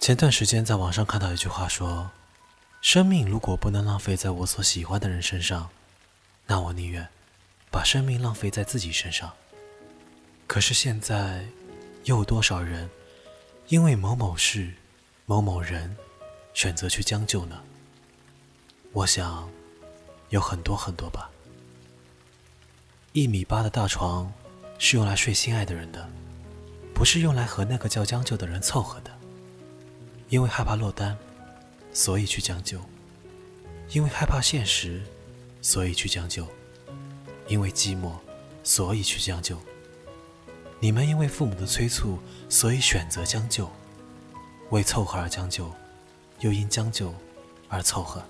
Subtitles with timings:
[0.00, 2.10] 前段时间在网上看到一句话说
[2.80, 5.68] ：“生命如果不能浪费在我所喜欢的人身上，
[6.46, 7.06] 那我宁愿
[7.70, 9.30] 把生命浪费在自己身上。”
[10.48, 11.44] 可是现在，
[12.04, 12.88] 又有多少人
[13.68, 14.72] 因为某某事、
[15.26, 15.94] 某某人
[16.54, 17.62] 选择去将就呢？
[18.92, 19.50] 我想，
[20.30, 21.30] 有很多很多吧。
[23.12, 24.32] 一米八的大床
[24.78, 26.08] 是用来睡心爱的人的，
[26.94, 29.19] 不是用来和那个叫将就的人凑合的。
[30.30, 31.18] 因为害怕落单，
[31.92, 32.78] 所以去将就；
[33.90, 35.02] 因为害怕现实，
[35.60, 36.44] 所以去将就；
[37.48, 38.12] 因为寂寞，
[38.62, 39.58] 所以去将就。
[40.78, 43.68] 你们因为父母的催促，所以选择将就，
[44.70, 45.68] 为凑合而将就，
[46.38, 47.12] 又因将就
[47.68, 48.24] 而凑合。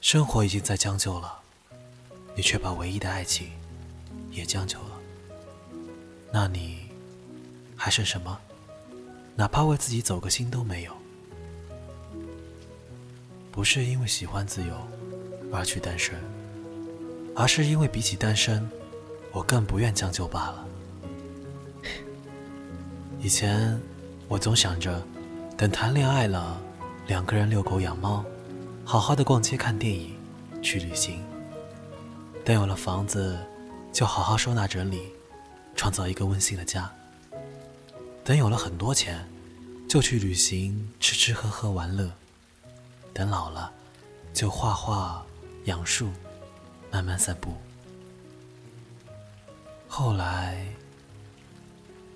[0.00, 1.40] 生活已经在将就了，
[2.34, 3.52] 你却把唯一的爱情
[4.32, 4.98] 也将就了，
[6.32, 6.88] 那你
[7.76, 8.40] 还剩什么？
[9.38, 10.92] 哪怕为自己走个心都没有，
[13.52, 14.74] 不是因为喜欢自由
[15.52, 16.18] 而去单身，
[17.36, 18.68] 而是因为比起单身，
[19.30, 20.66] 我更不愿将就罢了。
[23.20, 23.80] 以前
[24.26, 25.00] 我总想着，
[25.56, 26.60] 等谈恋爱了，
[27.06, 28.24] 两个人遛狗养猫，
[28.84, 30.16] 好好的逛街看电影，
[30.60, 31.20] 去旅行；
[32.44, 33.38] 等有了房子，
[33.92, 35.12] 就好好收纳整理，
[35.76, 36.92] 创造一个温馨的家。
[38.28, 39.26] 等有了很多钱，
[39.88, 42.10] 就去旅行，吃吃喝喝玩乐；
[43.14, 43.72] 等老了，
[44.34, 45.24] 就画画、
[45.64, 46.10] 养树、
[46.90, 47.56] 慢慢散步。
[49.88, 50.62] 后来，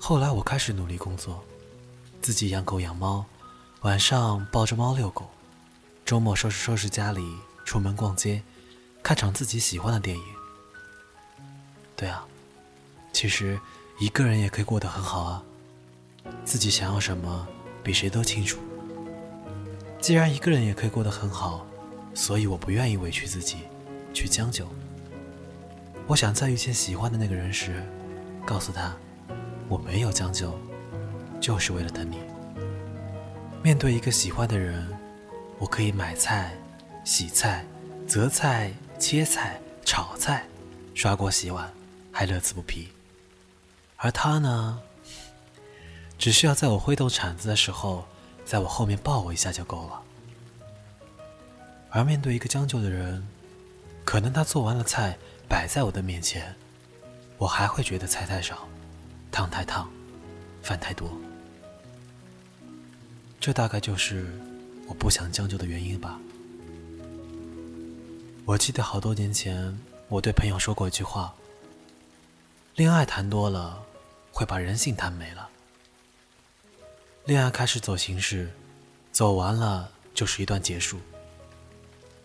[0.00, 1.44] 后来我开始努力工作，
[2.20, 3.24] 自己养狗养猫，
[3.82, 5.30] 晚上抱着猫遛狗，
[6.04, 7.22] 周末收拾收拾家里，
[7.64, 8.42] 出门逛街，
[9.00, 10.24] 看场自己喜欢的电影。
[11.94, 12.26] 对啊，
[13.12, 13.60] 其实
[14.00, 15.44] 一个人也可以过得很好啊。
[16.44, 17.46] 自己想要什么，
[17.82, 18.58] 比谁都清楚。
[20.00, 21.66] 既然一个人也可以过得很好，
[22.14, 23.58] 所以我不愿意委屈自己，
[24.12, 24.66] 去将就。
[26.06, 27.82] 我想在遇见喜欢的那个人时，
[28.44, 28.96] 告诉他，
[29.68, 30.58] 我没有将就，
[31.40, 32.18] 就是为了等你。
[33.62, 34.88] 面对一个喜欢的人，
[35.58, 36.56] 我可以买菜、
[37.04, 37.64] 洗菜、
[38.06, 40.46] 择菜、切菜、炒菜，
[40.94, 41.70] 刷锅洗碗，
[42.10, 42.88] 还乐此不疲。
[43.96, 44.80] 而他呢？
[46.20, 48.04] 只需要在我挥动铲子的时候，
[48.44, 50.02] 在我后面抱我一下就够了。
[51.88, 53.26] 而面对一个将就的人，
[54.04, 55.16] 可能他做完了菜
[55.48, 56.54] 摆在我的面前，
[57.38, 58.68] 我还会觉得菜太少，
[59.32, 59.88] 汤太烫，
[60.62, 61.10] 饭太多。
[63.40, 64.38] 这大概就是
[64.86, 66.20] 我不想将就的原因吧。
[68.44, 69.74] 我记得好多年前，
[70.08, 71.34] 我对朋友说过一句话：
[72.74, 73.82] 恋爱谈多了，
[74.30, 75.48] 会把人性谈没了。
[77.26, 78.50] 恋爱开始走形式，
[79.12, 80.98] 走完了就是一段结束。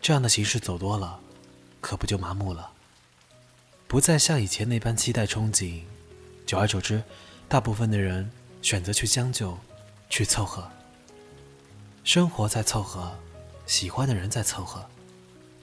[0.01, 1.19] 这样的形式走多了，
[1.81, 2.72] 可不就麻木了？
[3.88, 5.81] 不再像以前那般期待憧憬，
[6.45, 7.03] 久而久之，
[7.47, 9.57] 大部分的人选择去将就，
[10.09, 10.67] 去凑合。
[12.03, 13.13] 生活在凑合，
[13.66, 14.83] 喜欢的人在凑合，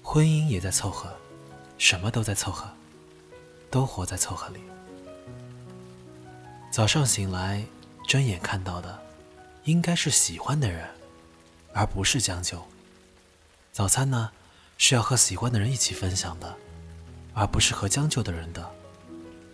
[0.02, 1.10] 婚姻也在凑合，
[1.78, 2.70] 什么都在凑合，
[3.70, 4.60] 都活在凑合里。
[6.70, 7.64] 早上醒来，
[8.06, 9.00] 睁眼看到的。
[9.64, 10.88] 应该是喜欢的人，
[11.72, 12.60] 而不是将就。
[13.72, 14.30] 早餐呢，
[14.76, 16.56] 是要和喜欢的人一起分享的，
[17.32, 18.68] 而不是和将就的人的。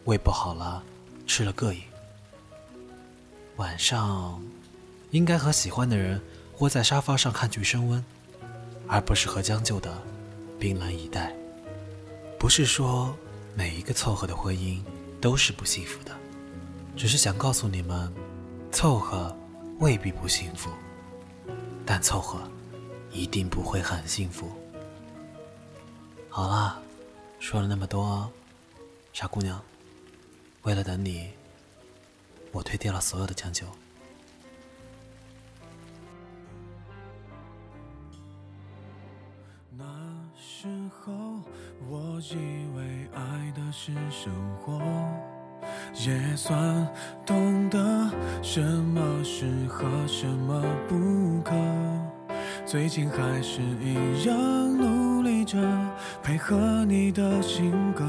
[0.06, 0.82] 胃不好了，
[1.26, 1.82] 吃了膈应。
[3.56, 4.42] 晚上，
[5.10, 6.18] 应该和喜欢的人
[6.58, 8.02] 窝在沙发上看剧升温，
[8.86, 10.02] 而不是和将就的
[10.58, 11.34] 冰冷以待。
[12.38, 13.14] 不是说
[13.54, 14.82] 每一个凑合的婚姻
[15.20, 16.12] 都是不幸福的，
[16.96, 18.10] 只是想告诉你们，
[18.72, 19.36] 凑合。
[19.78, 20.70] 未必不幸福，
[21.86, 22.40] 但凑合
[23.12, 24.50] 一定不会很幸福。
[26.28, 26.82] 好了，
[27.38, 28.28] 说了那么多，
[29.12, 29.62] 傻姑娘，
[30.62, 31.30] 为了等你，
[32.50, 33.66] 我推掉了所有的将就。
[39.70, 39.84] 那
[40.36, 41.12] 时候，
[41.88, 42.36] 我以
[42.76, 45.37] 为爱的是生活。
[46.06, 46.86] 也算
[47.26, 47.78] 懂得
[48.40, 51.52] 什么适合，什么不可。
[52.64, 54.36] 最近还是一样
[54.76, 55.58] 努力着，
[56.22, 58.04] 配合你的性格，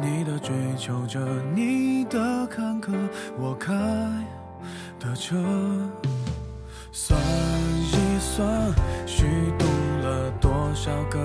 [0.00, 1.18] 你的追求着，
[1.54, 2.92] 你的坎坷，
[3.38, 3.72] 我开
[5.00, 5.36] 的车。
[6.92, 8.72] 算一算，
[9.06, 9.24] 虚
[9.58, 9.64] 度
[10.02, 11.24] 了多少个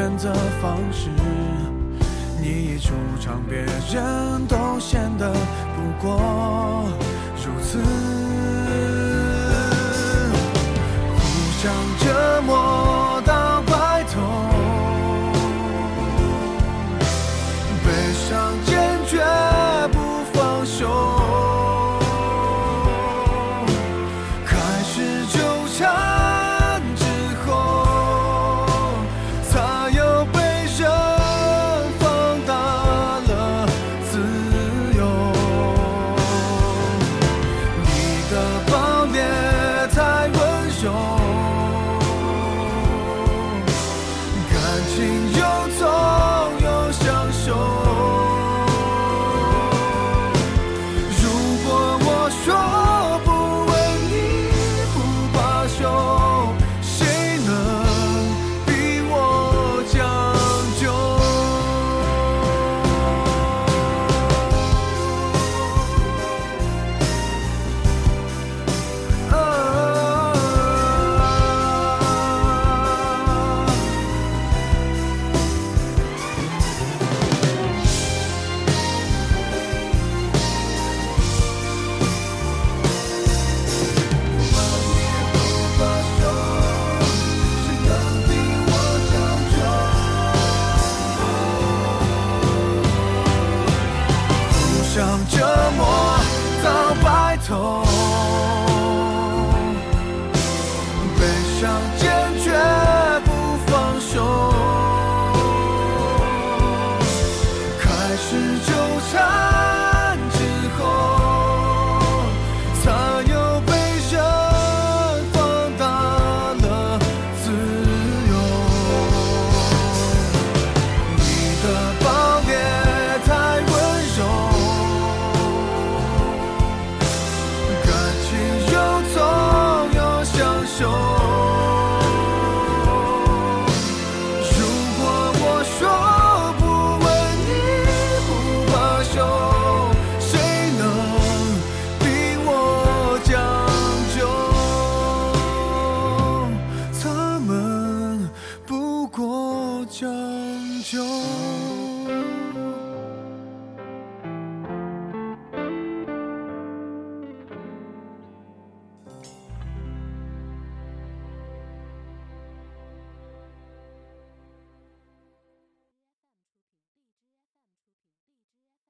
[0.00, 0.32] 选择
[0.62, 1.10] 方式
[2.40, 5.30] 你一出场别人都显得
[5.76, 6.88] 不过
[7.36, 7.78] 如此。
[11.18, 11.22] 互
[11.60, 11.70] 相